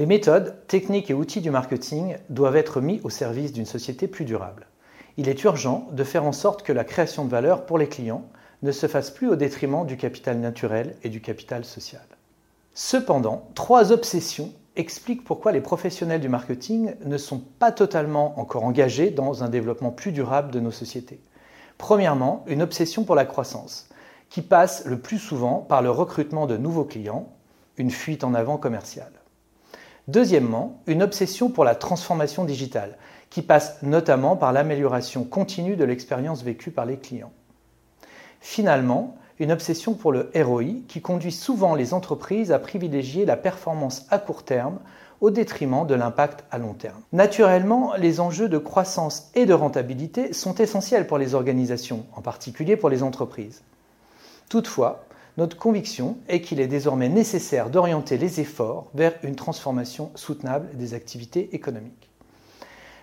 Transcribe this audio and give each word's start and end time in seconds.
Les 0.00 0.06
méthodes, 0.06 0.56
techniques 0.66 1.10
et 1.10 1.14
outils 1.14 1.42
du 1.42 1.50
marketing 1.50 2.16
doivent 2.30 2.56
être 2.56 2.80
mis 2.80 3.02
au 3.04 3.10
service 3.10 3.52
d'une 3.52 3.66
société 3.66 4.08
plus 4.08 4.24
durable. 4.24 4.66
Il 5.18 5.28
est 5.28 5.44
urgent 5.44 5.88
de 5.92 6.04
faire 6.04 6.24
en 6.24 6.32
sorte 6.32 6.62
que 6.62 6.72
la 6.72 6.84
création 6.84 7.26
de 7.26 7.30
valeur 7.30 7.66
pour 7.66 7.76
les 7.76 7.88
clients 7.88 8.24
ne 8.62 8.72
se 8.72 8.86
fasse 8.86 9.10
plus 9.10 9.28
au 9.28 9.36
détriment 9.36 9.84
du 9.84 9.98
capital 9.98 10.38
naturel 10.38 10.96
et 11.02 11.10
du 11.10 11.20
capital 11.20 11.66
social. 11.66 12.00
Cependant, 12.72 13.50
trois 13.54 13.92
obsessions 13.92 14.54
expliquent 14.76 15.24
pourquoi 15.24 15.52
les 15.52 15.60
professionnels 15.60 16.20
du 16.20 16.28
marketing 16.28 16.94
ne 17.04 17.18
sont 17.18 17.38
pas 17.58 17.72
totalement 17.72 18.38
encore 18.38 18.64
engagés 18.64 19.10
dans 19.10 19.42
un 19.42 19.48
développement 19.48 19.90
plus 19.90 20.12
durable 20.12 20.50
de 20.50 20.60
nos 20.60 20.70
sociétés. 20.70 21.20
Premièrement, 21.78 22.44
une 22.46 22.62
obsession 22.62 23.04
pour 23.04 23.14
la 23.14 23.24
croissance, 23.24 23.88
qui 24.28 24.42
passe 24.42 24.84
le 24.84 24.98
plus 24.98 25.18
souvent 25.18 25.58
par 25.58 25.82
le 25.82 25.90
recrutement 25.90 26.46
de 26.46 26.56
nouveaux 26.56 26.84
clients, 26.84 27.32
une 27.76 27.90
fuite 27.90 28.22
en 28.24 28.34
avant 28.34 28.58
commerciale. 28.58 29.12
Deuxièmement, 30.08 30.82
une 30.86 31.02
obsession 31.02 31.50
pour 31.50 31.64
la 31.64 31.74
transformation 31.74 32.44
digitale, 32.44 32.96
qui 33.28 33.42
passe 33.42 33.82
notamment 33.82 34.36
par 34.36 34.52
l'amélioration 34.52 35.24
continue 35.24 35.76
de 35.76 35.84
l'expérience 35.84 36.42
vécue 36.42 36.70
par 36.70 36.84
les 36.84 36.98
clients. 36.98 37.32
Finalement, 38.40 39.16
une 39.40 39.52
obsession 39.52 39.94
pour 39.94 40.12
le 40.12 40.30
ROI 40.34 40.82
qui 40.86 41.00
conduit 41.00 41.32
souvent 41.32 41.74
les 41.74 41.94
entreprises 41.94 42.52
à 42.52 42.58
privilégier 42.58 43.24
la 43.24 43.36
performance 43.36 44.06
à 44.10 44.18
court 44.18 44.44
terme 44.44 44.78
au 45.22 45.30
détriment 45.30 45.86
de 45.86 45.94
l'impact 45.94 46.44
à 46.50 46.58
long 46.58 46.74
terme. 46.74 47.00
Naturellement, 47.12 47.94
les 47.96 48.20
enjeux 48.20 48.48
de 48.48 48.58
croissance 48.58 49.30
et 49.34 49.46
de 49.46 49.54
rentabilité 49.54 50.32
sont 50.32 50.54
essentiels 50.54 51.06
pour 51.06 51.18
les 51.18 51.34
organisations, 51.34 52.04
en 52.14 52.20
particulier 52.20 52.76
pour 52.76 52.90
les 52.90 53.02
entreprises. 53.02 53.62
Toutefois, 54.50 55.04
notre 55.36 55.56
conviction 55.56 56.18
est 56.28 56.42
qu'il 56.42 56.60
est 56.60 56.66
désormais 56.66 57.08
nécessaire 57.08 57.70
d'orienter 57.70 58.18
les 58.18 58.40
efforts 58.40 58.88
vers 58.94 59.14
une 59.22 59.36
transformation 59.36 60.10
soutenable 60.14 60.68
des 60.76 60.92
activités 60.92 61.54
économiques. 61.54 62.10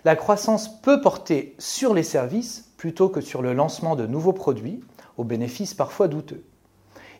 La 0.05 0.15
croissance 0.15 0.81
peut 0.81 1.01
porter 1.01 1.55
sur 1.57 1.93
les 1.95 2.03
services 2.03 2.69
plutôt 2.77 3.09
que 3.09 3.21
sur 3.21 3.41
le 3.41 3.53
lancement 3.53 3.95
de 3.95 4.05
nouveaux 4.05 4.33
produits, 4.33 4.81
aux 5.17 5.23
bénéfices 5.23 5.73
parfois 5.73 6.07
douteux. 6.07 6.43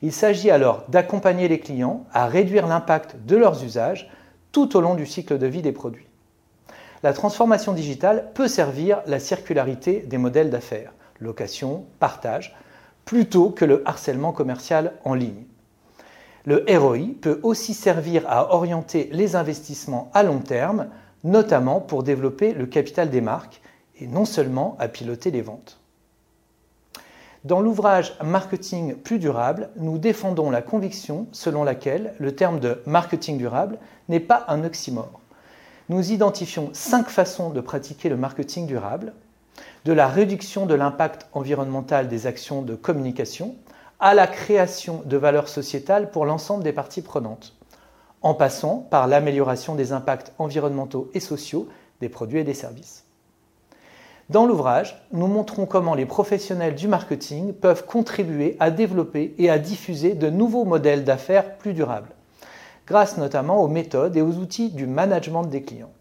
Il 0.02 0.12
s'agit 0.12 0.52
alors 0.52 0.86
d'accompagner 0.90 1.48
les 1.48 1.60
clients 1.60 2.06
à 2.14 2.28
réduire 2.28 2.68
l'impact 2.68 3.16
de 3.26 3.36
leurs 3.36 3.64
usages 3.64 4.10
tout 4.52 4.78
au 4.78 4.82
long 4.82 4.96
du 4.96 5.06
cycle 5.06 5.38
de 5.38 5.48
vie 5.48 5.62
des 5.62 5.72
produits. 5.72 6.08
La 7.04 7.14
transformation 7.14 7.74
digitale 7.74 8.32
peut 8.34 8.48
servir 8.48 9.02
la 9.06 9.20
circularité 9.20 10.00
des 10.00 10.18
modèles 10.18 10.50
d'affaires, 10.50 10.94
location, 11.20 11.86
partage, 12.00 12.56
plutôt 13.06 13.50
que 13.50 13.66
le 13.66 13.88
harcèlement 13.88 14.32
commercial 14.32 14.94
en 15.04 15.14
ligne. 15.14 15.46
Le 16.46 16.64
ROI 16.68 17.16
peut 17.22 17.40
aussi 17.44 17.74
servir 17.74 18.24
à 18.28 18.54
orienter 18.54 19.10
les 19.12 19.36
investissements 19.36 20.10
à 20.14 20.24
long 20.24 20.40
terme, 20.40 20.88
notamment 21.24 21.82
pour 21.82 22.04
développer 22.04 22.54
le 22.54 22.66
capital 22.66 23.10
des 23.10 23.22
marques 23.22 23.62
et 24.00 24.08
non 24.08 24.26
seulement 24.26 24.76
à 24.80 24.88
piloter 24.88 25.32
les 25.32 25.42
ventes. 25.42 25.80
Dans 27.48 27.62
l'ouvrage 27.62 28.14
Marketing 28.22 28.94
plus 28.96 29.20
durable, 29.20 29.70
nous 29.78 29.98
défendons 29.98 30.52
la 30.52 30.62
conviction 30.62 31.28
selon 31.32 31.64
laquelle 31.64 32.14
le 32.20 32.36
terme 32.36 32.60
de 32.60 32.82
marketing 32.86 33.38
durable 33.38 33.80
n'est 34.10 34.20
pas 34.20 34.44
un 34.50 34.66
oxymore. 34.66 35.22
Nous 35.88 36.12
identifions 36.12 36.72
cinq 36.74 37.08
façons 37.08 37.50
de 37.50 37.62
pratiquer 37.62 38.10
le 38.10 38.18
marketing 38.18 38.68
durable, 38.68 39.14
de 39.86 39.94
la 39.94 40.10
réduction 40.10 40.66
de 40.66 40.74
l'impact 40.74 41.28
environnemental 41.32 42.10
des 42.10 42.28
actions 42.28 42.64
de 42.64 42.76
communication 42.76 43.56
à 44.02 44.14
la 44.14 44.28
création 44.28 45.02
de 45.06 45.16
valeur 45.16 45.48
sociétale 45.48 46.12
pour 46.12 46.26
l'ensemble 46.26 46.66
des 46.66 46.74
parties 46.74 47.02
prenantes, 47.02 47.56
en 48.24 48.34
passant 48.34 48.86
par 48.92 49.08
l'amélioration 49.08 49.76
des 49.76 49.94
impacts 49.94 50.34
environnementaux 50.38 51.10
et 51.14 51.22
sociaux 51.22 51.70
des 52.02 52.10
produits 52.10 52.40
et 52.40 52.44
des 52.44 52.54
services. 52.54 53.07
Dans 54.30 54.46
l'ouvrage, 54.46 55.02
nous 55.14 55.28
montrons 55.28 55.66
comment 55.66 55.96
les 55.96 56.06
professionnels 56.06 56.76
du 56.76 56.90
marketing 56.90 57.54
peuvent 57.54 57.86
contribuer 57.86 58.58
à 58.60 58.72
développer 58.72 59.34
et 59.38 59.50
à 59.50 59.58
diffuser 59.58 60.16
de 60.16 60.30
nouveaux 60.30 60.66
modèles 60.66 61.06
d'affaires 61.06 61.58
plus 61.58 61.74
durables, 61.74 62.10
grâce 62.86 63.18
notamment 63.18 63.64
aux 63.64 63.70
méthodes 63.70 64.18
et 64.18 64.22
aux 64.22 64.34
outils 64.34 64.70
du 64.70 64.86
management 64.86 65.44
des 65.44 65.62
clients. 65.62 65.94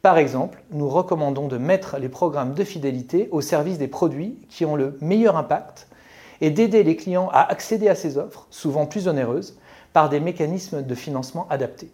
Par 0.00 0.16
exemple, 0.16 0.62
nous 0.70 0.88
recommandons 0.88 1.48
de 1.48 1.58
mettre 1.58 1.98
les 1.98 2.08
programmes 2.08 2.54
de 2.54 2.62
fidélité 2.62 3.28
au 3.32 3.40
service 3.40 3.78
des 3.78 3.88
produits 3.88 4.38
qui 4.48 4.64
ont 4.64 4.76
le 4.76 4.96
meilleur 5.00 5.36
impact 5.36 5.88
et 6.40 6.50
d'aider 6.50 6.84
les 6.84 6.94
clients 6.94 7.30
à 7.32 7.40
accéder 7.50 7.88
à 7.88 7.96
ces 7.96 8.16
offres, 8.16 8.46
souvent 8.50 8.86
plus 8.86 9.08
onéreuses, 9.08 9.58
par 9.92 10.08
des 10.08 10.20
mécanismes 10.20 10.82
de 10.82 10.94
financement 10.94 11.48
adaptés. 11.50 11.90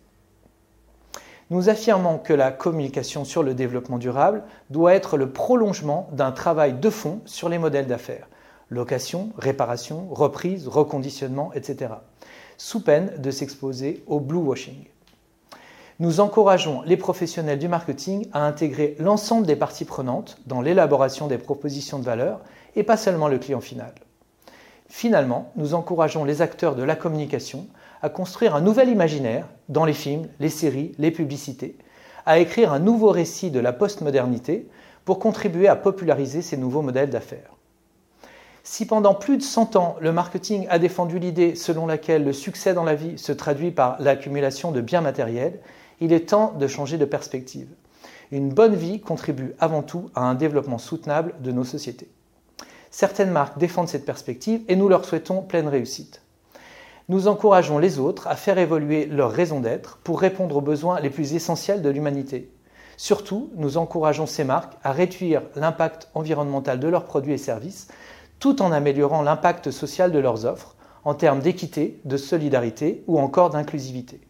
Nous 1.49 1.69
affirmons 1.69 2.19
que 2.19 2.33
la 2.33 2.51
communication 2.51 3.25
sur 3.25 3.45
le 3.45 3.55
développement 3.55 3.99
durable 3.99 4.43
doit 4.71 4.95
être 4.95 5.17
le 5.17 5.31
prolongement 5.31 6.09
d'un 6.11 6.33
travail 6.33 6.75
de 6.75 6.91
fond 6.91 7.21
sur 7.25 7.49
les 7.49 7.59
modèles 7.59 7.87
d'affaires, 7.87 8.27
location, 8.69 9.31
réparation, 9.39 10.09
reprise, 10.11 10.67
reconditionnement, 10.67 11.53
etc., 11.55 11.95
sous 12.59 12.83
peine 12.83 13.13
de 13.19 13.31
s'exposer 13.31 14.03
au 14.09 14.19
blue 14.19 14.39
washing. 14.39 14.87
Nous 16.01 16.19
encourageons 16.19 16.83
les 16.83 16.97
professionnels 16.97 17.61
du 17.61 17.69
marketing 17.69 18.27
à 18.33 18.45
intégrer 18.45 18.97
l'ensemble 18.99 19.47
des 19.47 19.57
parties 19.57 19.85
prenantes 19.85 20.39
dans 20.47 20.61
l'élaboration 20.61 21.29
des 21.29 21.39
propositions 21.39 22.01
de 22.01 22.05
valeur 22.05 22.41
et 22.75 22.83
pas 22.83 22.97
seulement 22.97 23.29
le 23.29 23.39
client 23.39 23.61
final. 23.61 23.95
Finalement, 24.89 25.53
nous 25.57 25.75
encourageons 25.75 26.25
les 26.25 26.43
acteurs 26.43 26.75
de 26.75 26.83
la 26.83 26.97
communication 26.97 27.67
à 28.03 28.09
construire 28.09 28.55
un 28.55 28.61
nouvel 28.61 28.89
imaginaire 28.89 29.49
dans 29.69 29.85
les 29.85 29.93
films, 29.93 30.29
les 30.41 30.49
séries, 30.49 30.93
les 30.99 31.11
publicités, 31.11 31.77
à 32.27 32.39
écrire 32.39 32.73
un 32.73 32.79
nouveau 32.79 33.11
récit 33.11 33.51
de 33.51 33.61
la 33.61 33.73
postmodernité 33.73 34.69
pour 35.05 35.19
contribuer 35.19 35.69
à 35.69 35.77
populariser 35.77 36.43
ces 36.43 36.57
nouveaux 36.57 36.83
modèles 36.83 37.11
d'affaires. 37.11 37.53
Si 38.65 38.85
pendant 38.85 39.15
plus 39.15 39.37
de 39.37 39.43
100 39.43 39.77
ans, 39.77 39.97
le 40.01 40.11
marketing 40.11 40.67
a 40.69 40.81
défendu 40.81 41.21
l'idée 41.21 41.55
selon 41.55 41.87
laquelle 41.87 42.25
le 42.25 42.33
succès 42.33 42.75
dans 42.75 42.83
la 42.83 42.97
vie 42.97 43.17
se 43.17 43.31
traduit 43.31 43.71
par 43.71 43.97
l'accumulation 44.01 44.73
de 44.73 44.81
biens 44.81 45.01
matériels, 45.01 45.61
il 46.01 46.13
est 46.13 46.31
temps 46.31 46.53
de 46.59 46.67
changer 46.67 46.99
de 46.99 47.05
perspective. 47.05 47.69
Une 48.33 48.49
bonne 48.49 48.75
vie 48.75 49.01
contribue 49.01 49.55
avant 49.61 49.83
tout 49.83 50.11
à 50.17 50.23
un 50.23 50.35
développement 50.35 50.79
soutenable 50.79 51.35
de 51.41 51.53
nos 51.53 51.63
sociétés. 51.63 52.11
Certaines 52.91 53.31
marques 53.31 53.59
défendent 53.59 53.89
cette 53.89 54.05
perspective 54.05 54.63
et 54.67 54.75
nous 54.75 54.89
leur 54.89 55.05
souhaitons 55.05 55.43
pleine 55.43 55.69
réussite 55.69 56.23
nous 57.09 57.29
encourageons 57.29 57.79
les 57.79 57.99
autres 57.99 58.27
à 58.27 58.37
faire 58.37 58.59
évoluer 58.59 59.07
leur 59.07 59.31
raison 59.31 59.61
d'être 59.61 59.99
pour 60.03 60.21
répondre 60.21 60.57
aux 60.57 60.61
besoins 60.61 61.01
les 61.01 61.11
plus 61.11 61.35
essentiels 61.35 61.83
de 61.83 61.91
l'humanité. 61.91 62.51
Surtout, 62.97 63.51
nous 63.57 63.77
encourageons 63.77 64.27
ces 64.27 64.45
marques 64.45 64.75
à 64.83 64.93
réduire 64.93 65.43
l'impact 65.55 66.09
environnemental 66.15 66.81
de 66.81 66.89
leurs 66.89 67.05
produits 67.05 67.35
et 67.35 67.39
services 67.39 67.89
tout 68.39 68.61
en 68.63 68.73
améliorant 68.73 69.23
l'impact 69.23 69.71
social 69.71 70.13
de 70.13 70.19
leurs 70.19 70.45
offres 70.45 70.75
en 71.05 71.15
termes 71.15 71.41
d'équité, 71.41 72.01
de 72.05 72.17
solidarité 72.17 73.05
ou 73.07 73.19
encore 73.19 73.51
d'inclusivité. 73.51 74.21